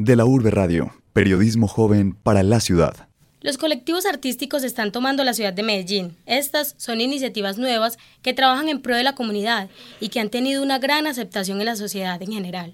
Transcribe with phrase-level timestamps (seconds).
[0.00, 3.08] De la Urbe Radio, periodismo joven para la ciudad.
[3.42, 6.16] Los colectivos artísticos están tomando la ciudad de Medellín.
[6.24, 9.68] Estas son iniciativas nuevas que trabajan en pro de la comunidad
[10.00, 12.72] y que han tenido una gran aceptación en la sociedad en general.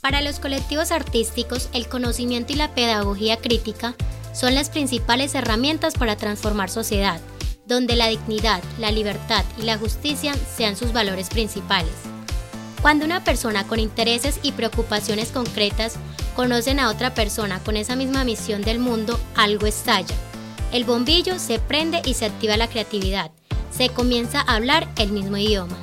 [0.00, 3.96] Para los colectivos artísticos, el conocimiento y la pedagogía crítica
[4.32, 7.20] son las principales herramientas para transformar sociedad,
[7.66, 11.92] donde la dignidad, la libertad y la justicia sean sus valores principales.
[12.82, 15.94] Cuando una persona con intereses y preocupaciones concretas
[16.36, 20.14] conocen a otra persona con esa misma misión del mundo, algo estalla.
[20.72, 23.30] El bombillo se prende y se activa la creatividad.
[23.70, 25.76] Se comienza a hablar el mismo idioma.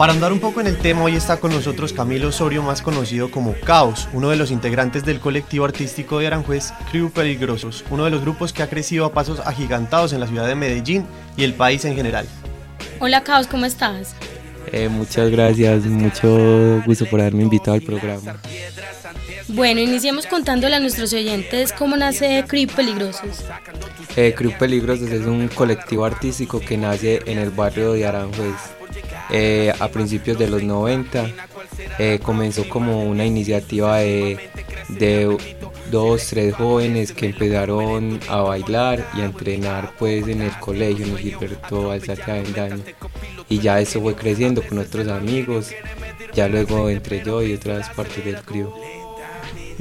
[0.00, 3.30] Para andar un poco en el tema, hoy está con nosotros Camilo Osorio, más conocido
[3.30, 8.10] como Caos, uno de los integrantes del colectivo artístico de Aranjuez, Crew Peligrosos, uno de
[8.10, 11.04] los grupos que ha crecido a pasos agigantados en la ciudad de Medellín
[11.36, 12.26] y el país en general.
[12.98, 14.14] Hola Caos, ¿cómo estás?
[14.72, 18.40] Eh, muchas gracias, mucho gusto por haberme invitado al programa.
[19.48, 23.44] Bueno, iniciemos contándole a nuestros oyentes cómo nace Crew Peligrosos.
[24.16, 28.79] Eh, Crew Peligrosos es un colectivo artístico que nace en el barrio de Aranjuez
[29.30, 31.28] eh, a principios de los 90.
[31.98, 34.38] Eh, comenzó como una iniciativa de,
[35.90, 41.12] dos, tres jóvenes que empezaron a bailar y a entrenar pues en el colegio, en
[41.12, 42.82] el Gilberto Alzate Avendaño.
[43.48, 45.72] Y ya eso fue creciendo con otros amigos,
[46.32, 48.72] ya luego entre yo y otras partes del crew.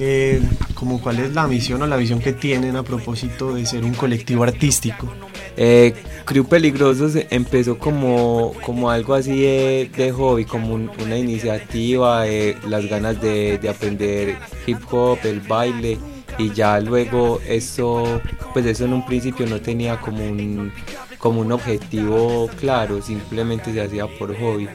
[0.02, 0.42] Eh,
[0.76, 3.94] como cuál es la misión o la visión que tienen a propósito de ser un
[3.94, 5.14] colectivo artístico.
[5.62, 5.94] Eh,
[6.24, 12.24] Crew Peligrosos empezó como, como algo así de, hobby, como una iniciativa,
[12.66, 15.98] las ganas de, aprender hip hop, el baile
[16.38, 18.22] y ya luego eso,
[18.54, 20.72] pues eso en un principio no tenía como un,
[21.18, 24.70] como un objetivo claro, simplemente se hacía por hobby.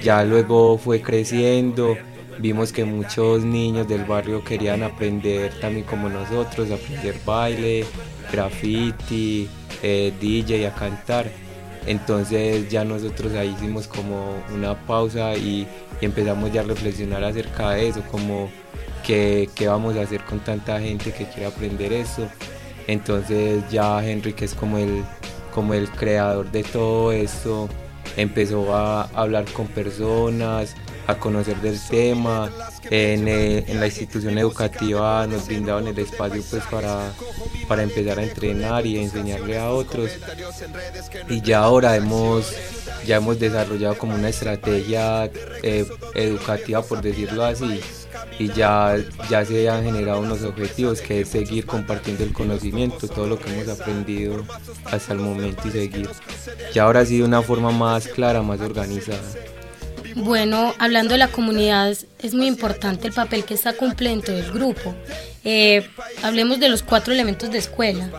[0.00, 1.96] Ya luego fue creciendo,
[2.38, 7.84] vimos que muchos niños del barrio querían aprender también como nosotros, aprender baile,
[8.32, 9.48] graffiti,
[9.82, 11.30] eh, DJ, a cantar.
[11.86, 15.66] Entonces ya nosotros ahí hicimos como una pausa y,
[16.00, 18.50] empezamos ya a reflexionar acerca de eso, como
[19.06, 22.26] qué, vamos a hacer con tanta gente que quiere aprender eso.
[22.86, 25.04] Entonces ya Henry, que es como el,
[25.54, 27.68] como el creador de todo esto,
[28.16, 30.74] empezó a hablar con personas,
[31.06, 32.50] a conocer del tema.
[32.84, 37.12] En, eh, en, la institución educativa nos brindaban el espacio pues para,
[37.68, 40.10] para empezar a entrenar y enseñarle a otros.
[41.28, 42.52] Y ya ahora hemos,
[43.06, 45.30] ya hemos desarrollado como una estrategia
[45.62, 47.80] eh, educativa, por decirlo así,
[48.38, 48.96] y ya,
[49.28, 53.52] ya se han generado unos objetivos que es seguir compartiendo el conocimiento, todo lo que
[53.52, 54.44] hemos aprendido
[54.84, 56.08] hasta el momento y seguir.
[56.74, 59.20] Ya ahora sí de una forma más clara, más organizada.
[60.16, 64.94] Bueno, hablando de la comunidad, es muy importante el papel que está cumpliendo el grupo.
[65.44, 65.88] Eh,
[66.22, 68.10] hablemos de los cuatro elementos de escuela.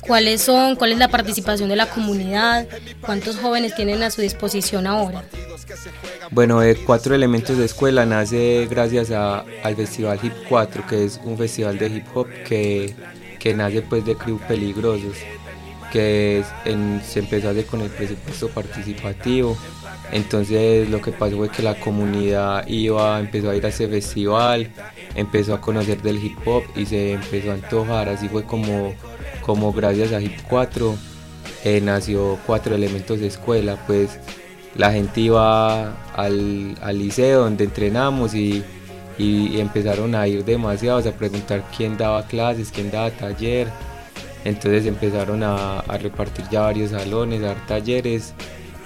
[0.00, 0.76] ¿Cuáles son?
[0.76, 2.66] ¿Cuál es la participación de la comunidad?
[3.00, 5.24] ¿Cuántos jóvenes tienen a su disposición ahora?
[6.30, 11.36] Bueno, eh, Cuatro Elementos de Escuela nace gracias al Festival Hip 4, que es un
[11.36, 12.94] festival de hip hop que,
[13.38, 15.16] que nace pues de crew peligrosos,
[15.92, 16.44] que
[17.04, 19.56] se empezó a hacer con el presupuesto participativo
[20.12, 24.70] entonces lo que pasó fue que la comunidad iba, empezó a ir a ese festival,
[25.14, 28.94] empezó a conocer del hip hop y se empezó a antojar, así fue como,
[29.42, 30.96] como gracias a Hip 4
[31.64, 34.18] eh, nació cuatro elementos de escuela, pues
[34.76, 38.64] la gente iba al, liceo donde entrenamos y,
[39.18, 43.68] empezaron a ir demasiados a preguntar quién daba clases, quién daba taller,
[44.46, 48.32] entonces empezaron a, a repartir ya varios salones, a dar talleres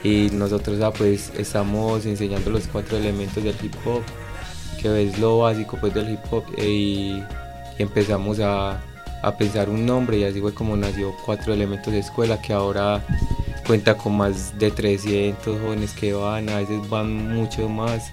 [0.04, 4.02] y nosotros ah, pues estamos enseñando los cuatro elementos del hip hop
[4.80, 7.24] que es lo básico pues del hip hop eh, y,
[7.78, 8.80] empezamos a,
[9.38, 13.02] pensar un nombre y así fue como nació cuatro elementos de escuela que ahora
[13.66, 18.12] cuenta con más de 300 jóvenes que van, a veces van mucho más.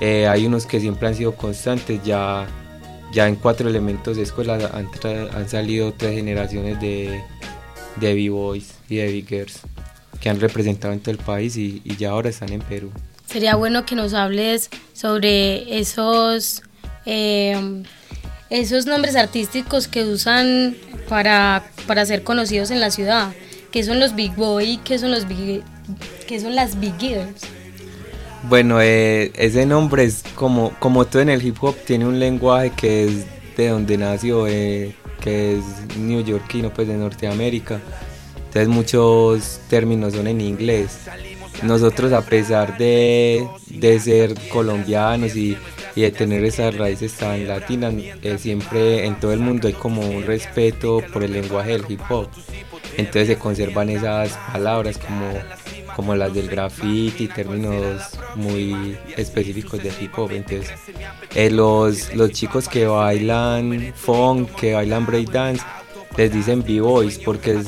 [0.00, 2.46] Eh, hay unos que siempre han sido constantes, ya,
[3.12, 4.88] ya en cuatro elementos de escuela han,
[5.34, 7.20] han salido tres generaciones de,
[7.96, 9.62] de B-Boys y de B-Girls
[10.20, 12.90] que han representado en todo el país y, ya ahora están en Perú.
[13.26, 16.62] Sería bueno que nos hables sobre esos,
[17.06, 17.82] eh,
[18.50, 20.76] esos nombres artísticos que usan
[21.08, 23.32] para, para ser conocidos en la ciudad,
[23.70, 25.62] que son los Big Boy, que son los Big,
[26.26, 27.42] que son las Big Girls.
[28.48, 32.70] Bueno, eh, ese nombre es como, como todo en el hip hop, tiene un lenguaje
[32.70, 33.26] que es
[33.56, 37.80] de donde nació, eh, que es neoyorquino, pues de Norteamérica.
[38.50, 41.02] Entonces muchos términos son en inglés.
[41.62, 45.56] Nosotros a pesar de, de ser colombianos y,
[45.94, 50.00] y, de tener esas raíces tan latinas, eh, siempre en todo el mundo hay como
[50.00, 52.28] un respeto por el lenguaje del hip hop.
[52.96, 55.30] Entonces se conservan esas palabras como
[55.94, 60.30] como las del graffiti, términos muy específicos de hip hop.
[60.32, 60.70] Entonces,
[61.34, 65.62] eh, los, los chicos que bailan funk, que bailan breakdance,
[66.16, 67.62] les dicen b-boys porque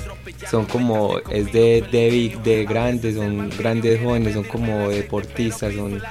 [0.50, 6.02] son como, es de, de, de grandes, son grandes jóvenes, son como deportistas, son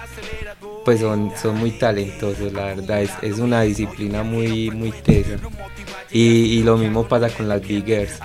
[0.83, 5.37] pues son, son muy talentosos, la verdad, es, es una disciplina muy, muy tesa.
[6.11, 8.19] Y, lo mismo pasa con las biggers.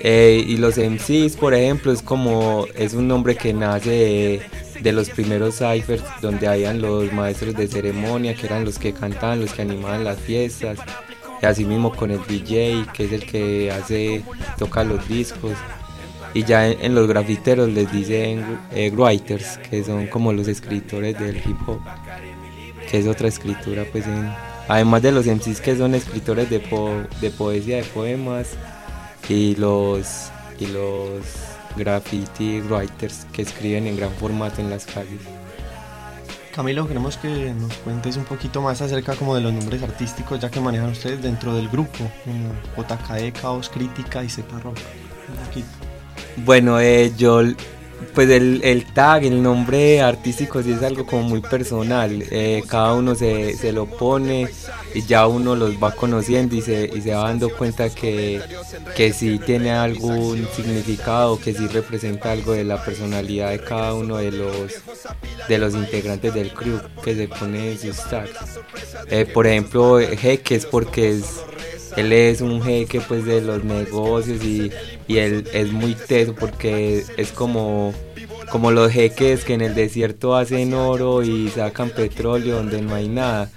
[0.00, 4.42] Eh, y los MCs, por ejemplo, es como, es un nombre que nace
[4.82, 9.40] de, los primeros ciphers, donde habían los maestros de ceremonia, que eran los que cantaban,
[9.40, 10.78] los que animaban las fiestas.
[11.42, 14.22] Y así mismo con el DJ, que es el que hace,
[14.58, 15.52] toca los discos.
[16.34, 21.36] Y ya en, los grafiteros les dicen eh, writers, que son como los escritores del
[21.38, 21.80] hip hop,
[22.88, 24.04] que es otra escritura, pues
[24.68, 26.60] además de los MCs que son escritores de,
[27.20, 28.50] de poesía, de poemas,
[29.30, 31.22] y los, y los
[31.76, 35.20] graffiti writers que escriben en gran formato en las calles.
[36.54, 40.50] Camilo, queremos que nos cuentes un poquito más acerca como de los nombres artísticos ya
[40.50, 44.76] que manejan ustedes dentro del grupo, como JKE, Caos Crítica y Z Rock.
[46.38, 47.42] Bueno, eh, yo
[48.14, 52.24] pues el, el, tag, el nombre artístico sí es algo como muy personal.
[52.30, 54.48] Eh, cada uno se, se, lo pone
[54.94, 58.40] y ya uno los va conociendo y se, y se va dando cuenta que,
[58.96, 64.16] que sí tiene algún significado, que sí representa algo de la personalidad de cada uno
[64.16, 64.72] de los,
[65.48, 68.60] de los integrantes del crew que se pone sus tags.
[69.08, 71.40] Eh, por ejemplo, Jeque es porque es
[71.96, 74.70] él es un jeque pues de los negocios y,
[75.08, 77.92] y él es muy teso porque es como
[78.50, 83.08] como los jeques que en el desierto hacen oro y sacan petróleo donde no hay
[83.08, 83.50] nada.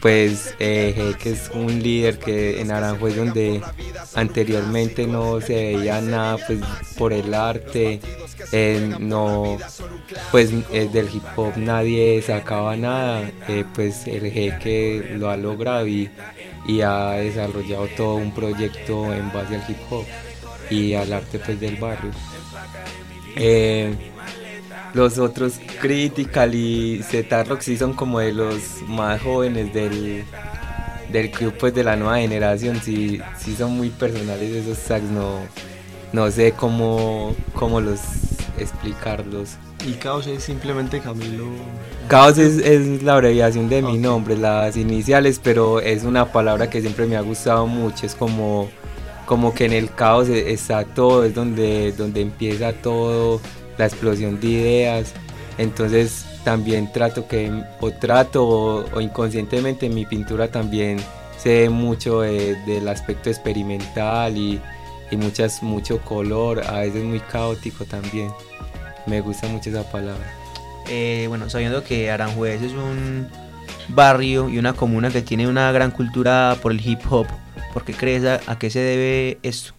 [0.00, 3.60] Pues eh, jeque es un líder que en Aranjuez donde
[4.14, 6.60] anteriormente no se veía nada pues
[6.96, 8.00] por el arte,
[8.52, 9.58] eh, no
[10.30, 13.30] pues eh, del hip hop nadie sacaba nada,
[13.74, 16.10] pues el jeque lo ha logrado y,
[16.66, 20.04] y ha desarrollado todo un proyecto en base al hip hop
[20.70, 22.10] y al arte pues del barrio.
[23.36, 23.94] Eh,
[24.94, 30.24] los otros Critical y Z-Rock sí son como de los más jóvenes del,
[31.12, 35.40] del club pues de la nueva generación, sí, sí son muy personales esos tags, no,
[36.12, 38.00] no sé cómo, cómo los
[38.58, 39.56] explicarlos.
[39.86, 41.46] ¿Y Caos es simplemente Camilo?
[42.08, 46.80] Caos es, es la abreviación de mi nombre, las iniciales, pero es una palabra que
[46.80, 48.68] siempre me ha gustado mucho, es como,
[49.26, 53.40] como que en el caos está todo, es donde, donde empieza todo
[53.76, 55.12] la explosión de ideas.
[55.58, 60.98] Entonces también trato que, o trato, o, inconscientemente en mi pintura también
[61.36, 64.60] se ve mucho del aspecto experimental y,
[65.10, 68.30] y muchas, mucho color, a veces muy caótico también.
[69.08, 70.32] Me gusta mucho esa palabra.
[70.88, 73.26] Eh, bueno, sabiendo que Aranjuez es un
[73.88, 77.26] barrio y una comuna que tiene una gran cultura por el hip hop,
[77.72, 79.72] ¿por qué crees a, a qué se debe esto?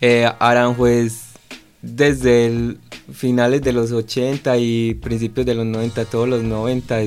[0.00, 1.34] Eh, Aranjuez
[1.82, 2.78] desde el
[3.12, 7.00] finales de los 80 y principios de los 90, todos los 90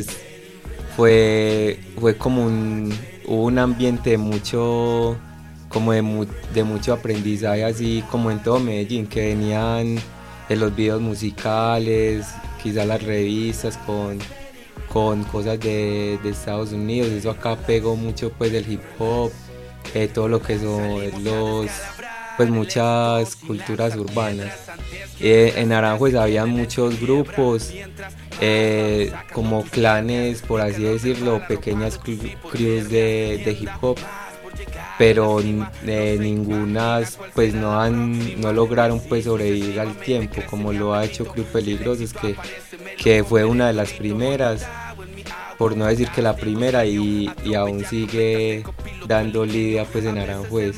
[0.95, 2.93] fue, fue como un,
[3.25, 5.17] un ambiente de mucho
[5.69, 9.97] como de, de, mucho aprendizaje así como en todo Medellín que venían
[10.49, 12.25] de los videos musicales
[12.61, 14.19] quizás las revistas con,
[14.89, 19.31] con cosas de, de, Estados Unidos eso acá pegó mucho pues del hip hop
[19.93, 21.69] eh, todo lo que son los
[22.37, 24.53] pues muchas culturas urbanas.
[25.19, 27.73] Eh, en Aranjuez había muchos grupos,
[28.39, 33.97] eh, como clanes, por así decirlo, pequeñas crews de, hip hop,
[34.97, 37.01] pero eh, ninguna
[37.35, 42.13] pues no han no lograron pues sobrevivir al tiempo como lo ha hecho Crew Peligrosos
[42.13, 42.35] que,
[42.97, 44.65] que fue una de las primeras
[45.57, 48.63] por no decir que la primera y, aún sigue
[49.07, 50.77] dando lidia pues en Aranjuez.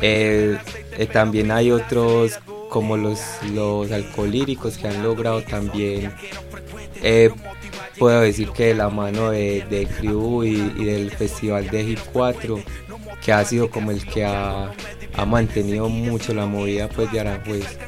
[0.00, 0.58] Eh,
[0.98, 3.20] eh, también hay otros como los,
[3.52, 6.12] los alcohólicos que han logrado también
[7.02, 7.30] eh,
[7.98, 12.60] puedo decir que de la mano de, de Crew y, del Festival de Hip 4,
[13.24, 14.72] que ha sido como el que ha,
[15.26, 17.78] mantenido mucho la movida pues de Aranjuez,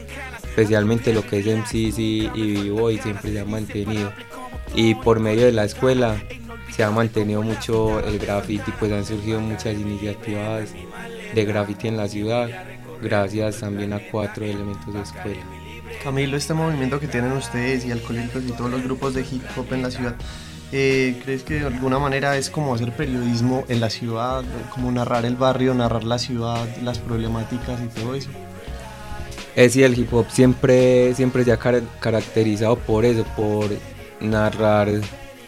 [0.44, 4.12] especialmente lo que es MCC y B-Boy siempre se ha mantenido.
[4.74, 6.16] Y por medio de la escuela
[6.70, 10.70] se ha mantenido mucho el graffiti, pues han surgido muchas iniciativas
[11.34, 12.48] de graffiti en la ciudad,
[13.02, 15.42] gracias también a cuatro elementos de escuela.
[16.02, 19.72] Camilo, este movimiento que tienen ustedes y alcohólicos y todos los grupos de hip hop
[19.72, 20.16] en la ciudad,
[20.76, 25.24] eh, ¿crees que de alguna manera es como hacer periodismo en la ciudad, como narrar
[25.24, 28.30] el barrio, narrar la ciudad, las problemáticas y todo eso?
[29.54, 33.66] Es sí, el hip hop siempre, siempre se ha caracterizado por eso, por
[34.20, 34.88] narrar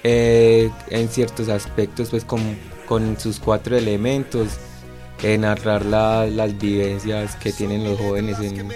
[0.04, 2.40] eh, en ciertos aspectos pues con,
[2.86, 4.60] con sus cuatro elementos
[5.22, 8.70] eh, narrar las vivencias que tienen los jóvenes en,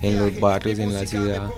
[0.00, 1.50] en, los barrios, en la ciudad.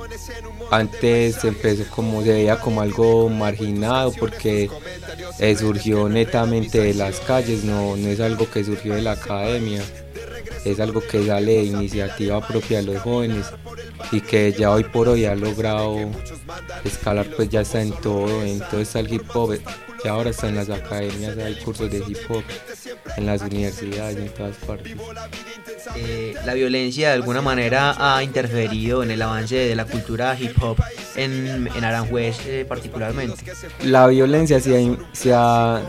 [0.71, 4.71] Antes empezó como se veía como algo marginado porque
[5.39, 9.83] eh, surgió netamente de las calles, no, no es algo que surgió de la academia,
[10.65, 13.47] es algo que sale de iniciativa propia de los jóvenes
[14.13, 15.97] y que ya hoy por hoy ha logrado
[16.85, 19.59] escalar pues ya está en todo, en todo está el hip hop,
[20.05, 22.45] ya ahora está en las academias, hay cursos de hip hop,
[23.17, 24.97] en las universidades, en todas partes.
[25.97, 30.57] Eh, la violencia de alguna manera ha interferido en el avance de la cultura hip
[30.63, 30.77] hop
[31.17, 33.43] en, en Aranjuez eh, particularmente.
[33.83, 35.83] La violencia sí ha,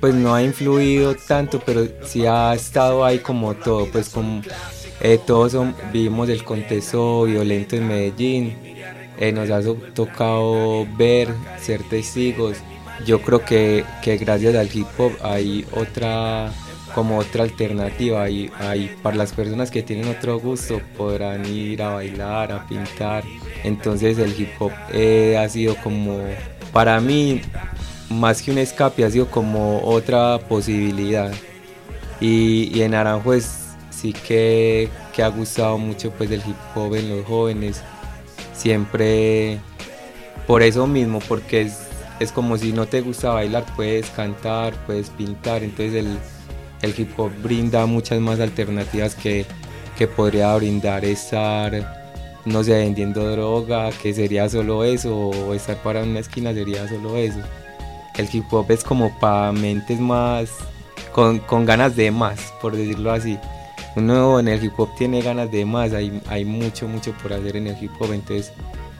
[0.00, 4.42] pues no ha influido tanto, pero sí ha estado ahí como todo, pues como
[5.00, 5.56] eh, todos
[5.92, 8.56] vivimos el contexto violento en Medellín,
[9.18, 9.60] eh, nos ha
[9.94, 11.28] tocado ver,
[11.60, 12.58] ser testigos.
[13.06, 16.52] Yo creo que, que, gracias al hip hop hay otra
[16.94, 21.90] como otra alternativa y hay, para las personas que tienen otro gusto podrán ir a
[21.94, 23.24] bailar, a pintar.
[23.62, 26.18] Entonces el hip hop eh, ha sido como
[26.72, 27.40] para mí
[28.08, 31.32] más que un escape ha sido como otra posibilidad.
[32.20, 33.57] Y, y en Aranjuez
[33.98, 37.82] sí que, que, ha gustado mucho pues del hip hop en los jóvenes.
[38.54, 39.58] Siempre
[40.46, 41.78] por eso mismo, porque es,
[42.20, 45.62] es como si no te gusta bailar, puedes cantar, puedes pintar.
[45.62, 46.18] Entonces el,
[46.82, 49.44] el hip hop brinda muchas más alternativas que,
[49.96, 51.96] que podría brindar estar
[52.44, 57.18] no sé, vendiendo droga, que sería solo eso, o estar para una esquina sería solo
[57.18, 57.40] eso.
[58.16, 60.50] El hip hop es como para mentes más,
[61.12, 63.38] con, con ganas de más, por decirlo así
[63.96, 67.56] uno en el hip hop tiene ganas de más, hay, hay mucho, mucho por hacer
[67.56, 68.52] en el hip hop, entonces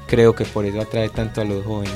[0.07, 1.95] creo que por eso atrae tanto a los jóvenes.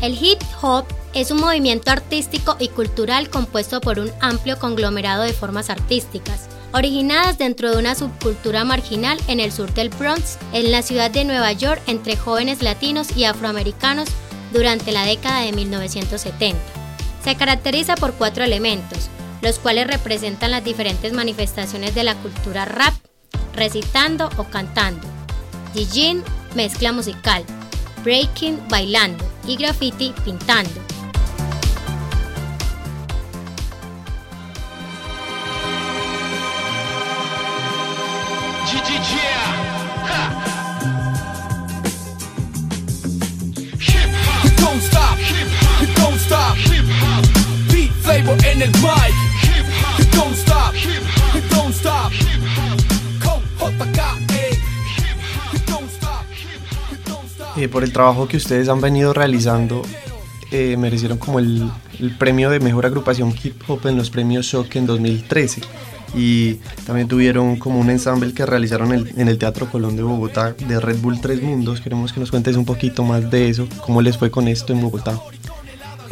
[0.00, 5.32] El hip hop es un movimiento artístico y cultural compuesto por un amplio conglomerado de
[5.32, 10.82] formas artísticas, originadas dentro de una subcultura marginal en el sur del Bronx, en la
[10.82, 14.08] ciudad de Nueva York, entre jóvenes latinos y afroamericanos
[14.54, 16.58] durante la década de 1970.
[17.22, 19.10] Se caracteriza por cuatro elementos,
[19.42, 22.94] los cuales representan las diferentes manifestaciones de la cultura rap,
[23.54, 25.06] recitando o cantando,
[25.74, 26.22] DJing,
[26.54, 27.44] mezcla musical,
[28.02, 30.93] breaking, bailando y graffiti, pintando.
[57.56, 59.82] Eh, por el trabajo que ustedes han venido realizando,
[60.50, 61.70] eh, merecieron como el,
[62.18, 65.62] premio de mejor agrupación hip hop en los premios Shock en 2013
[66.14, 70.78] y también tuvieron como un ensamble que realizaron en el Teatro Colón de Bogotá de
[70.78, 71.80] Red Bull Tres Mundos.
[71.80, 74.80] Queremos que nos cuentes un poquito más de eso, cómo les fue con esto en
[74.80, 75.18] Bogotá.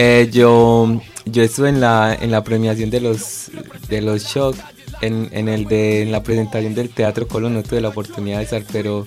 [0.05, 3.53] Eh, yo, yo estuve en la, en la premiación de los,
[3.89, 4.57] de los shock,
[5.01, 8.43] en, en, el de, en la presentación del Teatro Colón, no tuve la oportunidad de
[8.43, 9.07] estar, pero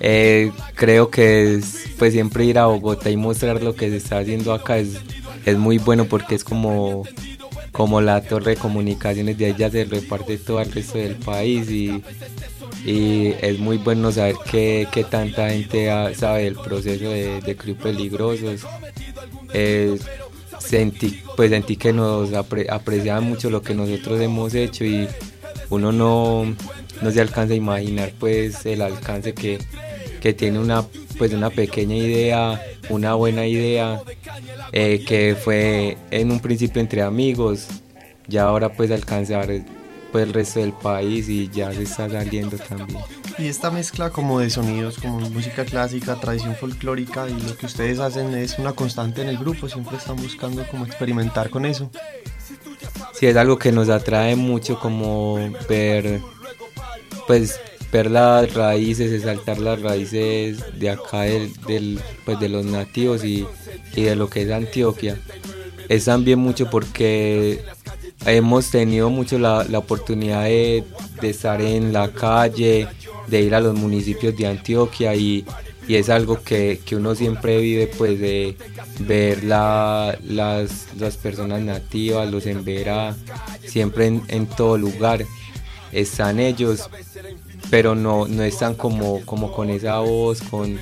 [0.00, 4.18] eh, creo que es, pues siempre ir a Bogotá y mostrar lo que se está
[4.18, 4.96] haciendo acá es,
[5.46, 7.04] es muy bueno porque es como,
[7.70, 12.02] como la torre de comunicaciones, de ya se reparte todo el resto del país y,
[12.84, 18.66] y es muy bueno saber que, que tanta gente sabe el proceso de, de Peligrosos
[19.52, 19.98] eh,
[20.58, 25.08] sentí, pues sentí que nos apreciaban mucho lo que nosotros hemos hecho y
[25.70, 26.54] uno no,
[27.02, 29.58] no se alcanza a imaginar pues el alcance que,
[30.36, 30.84] tiene una
[31.16, 34.02] pues una pequeña idea, una buena idea,
[34.72, 37.66] eh, que fue en un principio entre amigos,
[38.26, 39.48] ya ahora pues alcanzar
[40.12, 43.00] pues el resto del país y ya se está saliendo también.
[43.38, 48.00] Y esta mezcla como de sonidos, como música clásica, tradición folclórica y lo que ustedes
[48.00, 51.88] hacen es una constante en el grupo, siempre están buscando como experimentar con eso.
[53.12, 56.20] Sí, es algo que nos atrae mucho como ver,
[57.28, 57.60] pues
[57.92, 63.46] ver las raíces, exaltar las raíces de acá del, pues de los nativos y,
[63.94, 65.16] y de lo que es Antioquia.
[65.88, 67.64] Es también mucho porque
[68.26, 70.84] hemos tenido mucho la, la oportunidad de,
[71.20, 72.88] de, estar en la calle,
[73.28, 75.44] de ir a los municipios de Antioquia y,
[75.86, 78.56] y es algo que, que, uno siempre vive pues de
[79.00, 83.16] ver la, las, las, personas nativas, los envera
[83.66, 85.24] siempre en, en, todo lugar
[85.92, 86.88] están ellos
[87.70, 90.78] pero no, no están como, como con esa voz, con,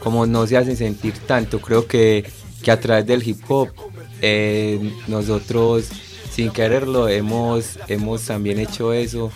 [0.00, 1.60] como no se hacen sentir tanto.
[1.60, 2.24] Creo que,
[2.62, 3.68] que a través del hip hop
[4.20, 5.88] eh, nosotros
[6.30, 9.30] sin quererlo hemos, hemos también hecho eso,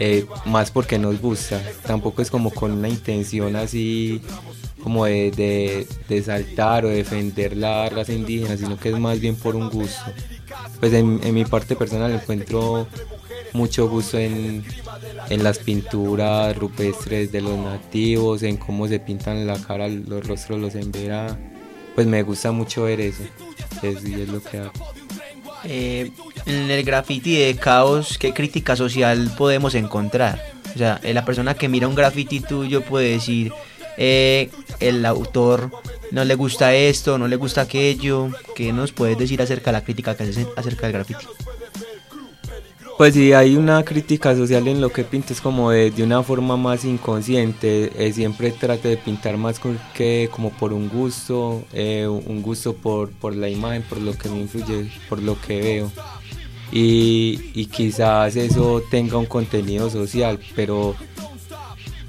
[0.00, 4.22] eh, más porque nos gusta, tampoco es como con una intención así
[4.82, 9.54] como de, de, saltar o defender la raza indígena, sino que es más bien por
[9.54, 10.10] un gusto.
[10.80, 12.88] Pues en, mi parte personal encuentro
[13.52, 14.64] mucho gusto en,
[15.28, 20.58] en, las pinturas rupestres de los nativos, en cómo se pintan la cara, los rostros,
[20.58, 21.38] los envera.
[21.94, 23.24] Pues me gusta mucho ver eso,
[23.82, 24.72] es, y es lo que hago.
[25.64, 26.10] Eh,
[26.46, 30.42] en el graffiti de caos, ¿qué crítica social podemos encontrar?
[30.74, 33.52] O sea, la persona que mira un graffiti tuyo puede decir,
[33.96, 34.50] eh,
[34.80, 35.70] el autor
[36.10, 38.30] no le gusta esto, no le gusta aquello.
[38.54, 41.26] ¿Qué nos puedes decir acerca de la crítica que haces acerca del graffiti?
[43.00, 46.58] Pues sí, hay una crítica social en lo que pintes como de, de una forma
[46.58, 47.90] más inconsciente.
[47.96, 49.58] Eh, siempre trate de pintar más
[49.94, 54.28] que como por un gusto, eh, un gusto por, por la imagen, por lo que
[54.28, 55.92] me influye, por lo que veo.
[56.72, 60.94] Y, y quizás eso tenga un contenido social, pero,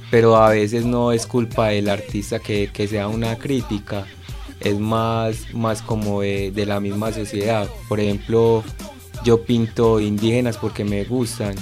[0.10, 4.06] pero a veces no es culpa del artista que, que sea una crítica,
[4.60, 7.70] es más, más como de, de la misma sociedad.
[7.88, 8.66] Por ejemplo,
[9.24, 11.56] yo pinto indígenas porque me gustan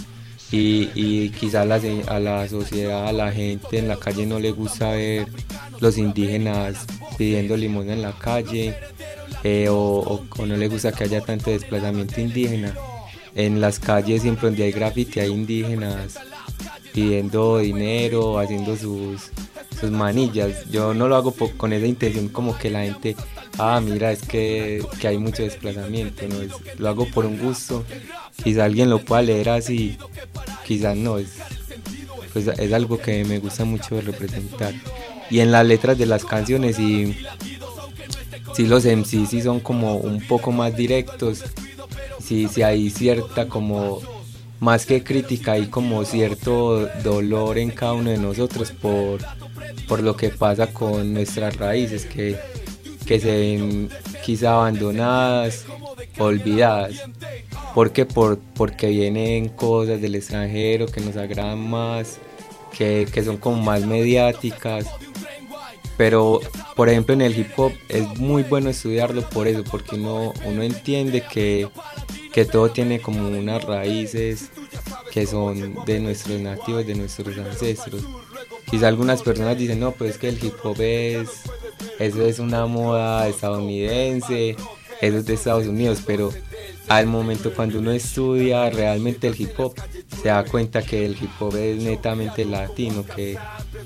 [0.52, 1.67] y, y quizás
[2.08, 5.28] a la sociedad, a la gente en la calle no le gusta ver
[5.80, 6.86] los indígenas
[7.17, 8.76] pidiendo limón en la calle
[9.43, 12.74] eh, o, o, no le gusta que haya tanto desplazamiento indígena.
[13.36, 16.17] En las calles siempre donde hay graffiti hay indígenas
[16.93, 19.32] pidiendo dinero, haciendo sus,
[19.80, 20.69] sus manillas.
[20.69, 23.15] Yo no lo hago con esa intención como que la gente
[23.60, 26.36] ah, mira, es que, que hay mucho desplazamiento, ¿no?
[26.78, 27.86] Lo hago por un gusto,
[28.43, 29.97] quizá alguien lo pueda leer así,
[30.65, 31.36] quizás no, es,
[32.34, 34.73] pues es algo que me gusta mucho representar.
[35.30, 37.15] Y en las letras de las canciones, sí,
[38.56, 41.43] sí los MC sí son como un poco más directos,
[42.23, 44.02] sí, sí hay cierta como
[44.60, 49.22] más que crítica hay como cierto dolor en cada uno de nosotros por,
[49.88, 52.38] por lo que pasa con nuestras raíces, que
[53.10, 53.89] que se ven
[54.24, 55.65] quizá abandonadas,
[56.19, 57.10] olvidadas.
[57.74, 62.19] porque Por, porque vienen cosas del extranjero que nos agradan más,
[62.78, 64.86] que, que son como más mediáticas.
[65.99, 66.39] Pero,
[66.77, 70.63] por ejemplo, en el hip hop es muy bueno estudiarlo por eso, porque uno, uno
[70.63, 71.67] entiende que,
[72.31, 74.49] que todo tiene como unas raíces
[75.12, 78.01] que son de nuestros nativos, de nuestros ancestros.
[78.71, 81.27] Quizá algunas personas dicen, no, pues es que el hip hop es
[81.99, 84.51] eso es una moda estadounidense,
[85.01, 86.31] eso es de Estados Unidos, pero
[86.88, 89.75] al momento cuando uno estudia realmente el hip hop,
[90.21, 93.38] se da cuenta que el hip hop es netamente latino, que,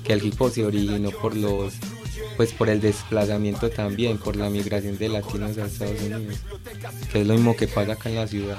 [0.04, 1.74] que el hip hop se originó por los
[2.36, 6.38] pues por el desplazamiento también, por la migración de latinos a Estados Unidos,
[7.12, 8.58] que es lo mismo que pasa acá en la ciudad.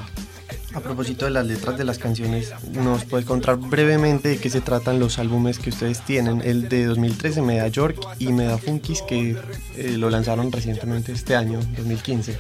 [0.74, 4.60] A propósito de las letras de las canciones, ¿nos puede contar brevemente de qué se
[4.60, 6.42] tratan los álbumes que ustedes tienen?
[6.44, 9.38] El de 2013, Meda York y Meda Funkis, que
[9.78, 12.38] eh, lo lanzaron recientemente este año, 2015.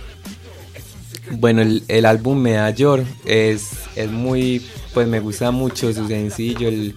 [1.31, 6.67] Bueno, el, el álbum Meda York es, es muy, pues me gusta mucho su sencillo,
[6.67, 6.93] el,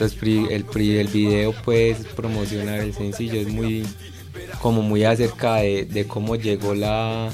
[0.00, 3.84] los, el, el video pues promocionar el sencillo, es muy,
[4.60, 7.30] como muy acerca de, de cómo llegó la,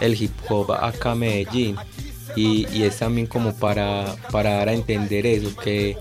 [0.00, 1.76] el hip hop acá a Medellín
[2.36, 5.96] y, y, es también como para, para dar a entender eso, que,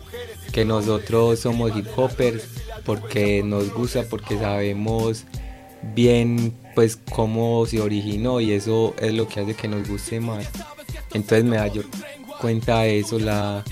[0.51, 2.43] que nosotros somos hip hoppers
[2.85, 5.25] porque nos gusta, porque sabemos
[5.95, 10.49] bien pues cómo se originó y eso es lo que hace que nos guste más.
[11.13, 11.83] Entonces me da yo
[12.41, 13.63] cuenta de eso, la,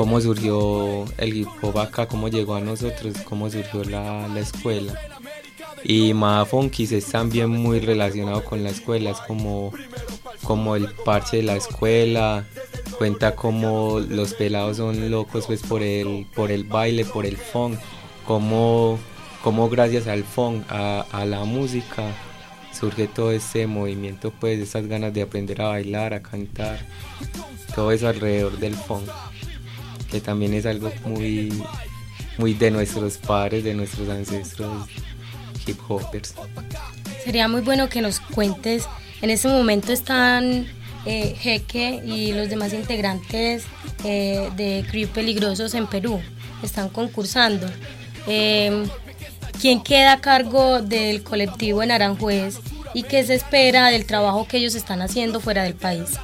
[0.00, 1.76] cómo surgió el hip hop
[2.08, 4.94] cómo llegó a nosotros, cómo surgió la, la escuela.
[5.84, 9.74] Y Madafonkis es también muy relacionado con la escuela, es como
[10.42, 12.46] como el parche de la escuela,
[12.96, 17.78] cuenta cómo los pelados son locos pues por el, por el baile, por el funk,
[18.26, 18.98] cómo,
[19.44, 22.14] cómo gracias al funk, a, a la música,
[22.72, 26.86] surge todo ese movimiento, pues esas ganas de aprender a bailar, a cantar,
[27.74, 29.06] todo eso alrededor del funk,
[30.10, 31.62] que también es algo muy,
[32.38, 34.88] muy de nuestros padres, de nuestros ancestros
[35.66, 36.34] hip hoppers.
[37.24, 38.86] Sería muy bueno que nos cuentes,
[39.22, 40.66] en ese momento están
[41.06, 43.64] eh, Jeque y los demás integrantes
[44.04, 46.20] eh, de Crew Peligrosos en Perú,
[46.62, 47.66] están concursando.
[48.26, 48.84] Eh,
[49.60, 52.58] ¿Quién queda a cargo del colectivo en Aranjuez
[52.94, 56.18] y qué se espera del trabajo que ellos están haciendo fuera del país?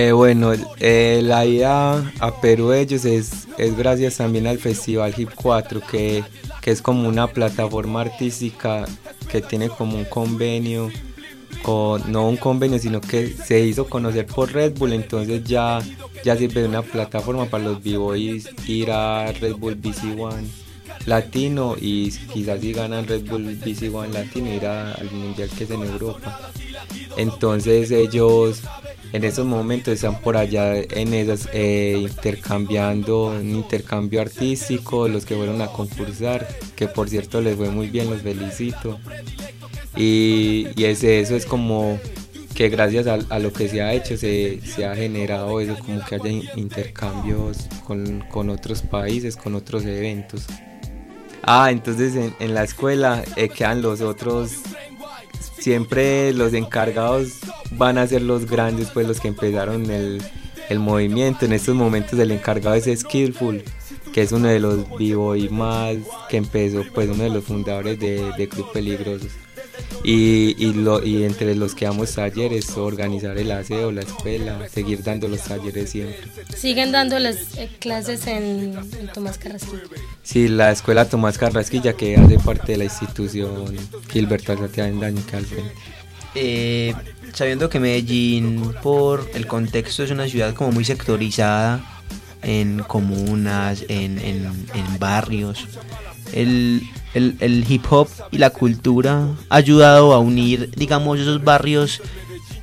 [0.00, 5.30] Eh, bueno, eh, la ida a Perú ellos es, es gracias también al Festival Hip
[5.34, 6.22] 4, que,
[6.60, 8.84] que es como una plataforma artística
[9.28, 10.88] que tiene como un convenio,
[11.62, 15.80] con, no un convenio, sino que se hizo conocer por Red Bull, entonces ya,
[16.22, 20.46] ya sirve de una plataforma para los b-boys ir a Red Bull BC One
[21.06, 25.70] latino y quizás si ganan Red Bull BC One latino ir al mundial que es
[25.70, 26.52] en Europa.
[27.16, 28.62] Entonces ellos
[29.12, 35.34] en esos momentos están por allá en esas eh, intercambiando un intercambio artístico los que
[35.34, 38.98] fueron a concursar que por cierto les fue muy bien los felicito.
[39.96, 41.98] Y, y es eso es como
[42.54, 46.16] que gracias a, lo que se ha hecho se, se ha generado eso como que
[46.16, 50.44] haya in- intercambios con, con otros países con otros eventos.
[51.42, 54.52] Ah entonces en, en la escuela eh, quedan los otros
[55.60, 57.34] siempre los encargados
[57.72, 60.22] van a ser los grandes, pues los que empezaron el,
[60.68, 61.44] el movimiento.
[61.44, 63.62] En estos momentos el encargado es Skillful,
[64.12, 65.96] que es uno de los b-boy más
[66.28, 69.30] que empezó, pues uno de los fundadores de, de Club Peligrosos.
[70.04, 75.02] Y, y, lo, y entre los que damos talleres, organizar el aseo, la escuela, seguir
[75.02, 76.18] dando los talleres siempre.
[76.56, 78.76] Siguen dando las eh, clases en,
[79.12, 79.82] Tomás Carrasquillo.
[80.28, 83.64] Sí, la escuela Tomás Carrasquilla, que hace parte de la institución
[84.10, 85.62] Gilberto Alzate Avendaño, que.
[86.34, 86.94] Eh,
[87.32, 91.80] sabiendo que Medellín, por el contexto, es una ciudad como muy sectorizada
[92.42, 95.66] en comunas, en, en- en barrios,
[96.34, 96.82] el,
[97.14, 102.02] el- el hip hop y la cultura ha ayudado a unir, digamos, esos barrios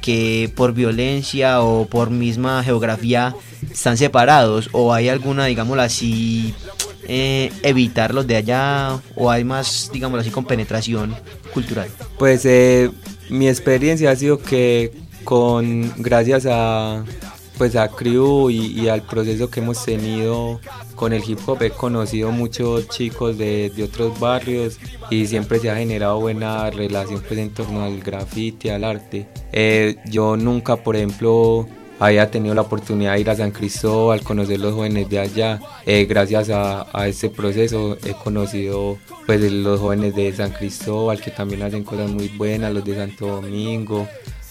[0.01, 3.35] que por violencia o por misma geografía
[3.71, 6.53] están separados o hay alguna, digámoslo así,
[7.07, 11.15] eh, evitarlos de allá o hay más, digámoslo así, con penetración
[11.53, 11.87] cultural.
[12.17, 12.91] Pues eh,
[13.29, 14.91] mi experiencia ha sido que
[15.23, 17.03] con gracias a
[17.57, 20.59] pues a Crew y, y al proceso que hemos tenido
[20.95, 25.69] con el hip hop he conocido muchos chicos de, de otros barrios y siempre se
[25.69, 29.27] ha generado buena relación pues en torno al graffiti, al arte.
[29.51, 31.67] Eh, yo nunca, por ejemplo,
[31.99, 35.59] había tenido la oportunidad de ir a San Cristóbal, conocer los jóvenes de allá.
[35.85, 41.31] Eh, gracias a, a este proceso he conocido pues los jóvenes de San Cristóbal que
[41.31, 44.07] también hacen cosas muy buenas, los de Santo Domingo,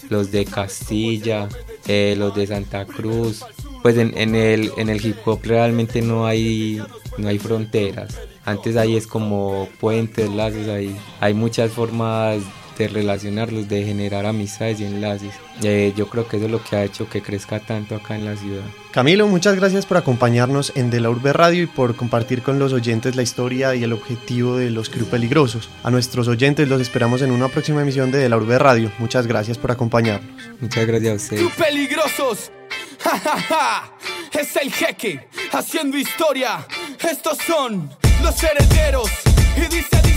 [0.09, 1.47] los de Castilla,
[1.87, 3.43] eh, los de Santa Cruz.
[3.81, 6.81] Pues en, en el, en el hip hop realmente no hay,
[7.17, 8.19] no hay fronteras.
[8.43, 12.41] Antes ahí es como puentes, lazos, ahí hay muchas formas
[12.77, 15.33] de relacionarlos, de generar amistades y enlaces.
[15.63, 18.25] Eh, yo creo que eso es lo que ha hecho que crezca tanto acá en
[18.25, 18.63] la ciudad.
[18.91, 22.73] Camilo, muchas gracias por acompañarnos en De la Urbe Radio y por compartir con los
[22.73, 25.69] oyentes la historia y el objetivo de los Crew Peligrosos.
[25.83, 28.91] A nuestros oyentes los esperamos en una próxima emisión de De la Urbe Radio.
[28.99, 30.31] Muchas gracias por acompañarnos.
[30.59, 31.41] Muchas gracias a ustedes.
[31.41, 32.51] ¡Tú peligrosos!
[32.99, 33.97] ¡Ja, ja, ja!
[34.31, 36.65] Es el jeque haciendo historia.
[36.99, 37.89] Estos son
[38.21, 39.09] los herederos.
[39.55, 40.14] Y dice.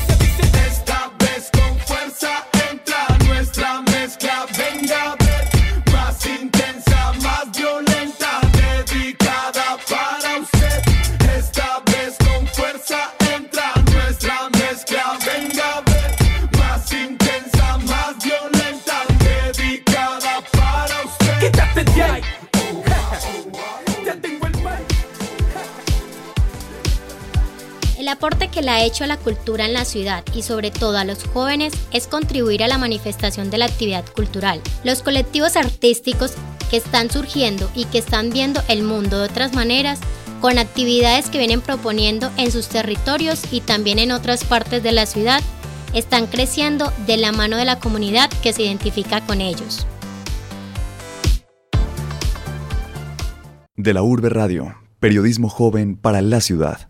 [28.58, 31.22] Que le ha hecho a la cultura en la ciudad y sobre todo a los
[31.22, 34.60] jóvenes es contribuir a la manifestación de la actividad cultural.
[34.82, 36.32] Los colectivos artísticos
[36.68, 40.00] que están surgiendo y que están viendo el mundo de otras maneras
[40.40, 45.06] con actividades que vienen proponiendo en sus territorios y también en otras partes de la
[45.06, 45.40] ciudad,
[45.94, 49.86] están creciendo de la mano de la comunidad que se identifica con ellos.
[53.76, 56.88] De la Urbe Radio, periodismo joven para la ciudad.